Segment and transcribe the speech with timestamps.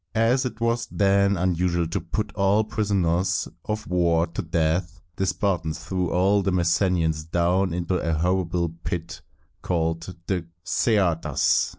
[0.15, 5.77] As it was then usual to put all prisoners of war to death, the Spartans
[5.77, 9.21] threw all the Messenians down into a horrible pit
[9.61, 11.69] called the Ce´a das.